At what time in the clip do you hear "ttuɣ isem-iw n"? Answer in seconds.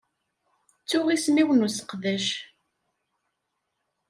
0.81-1.65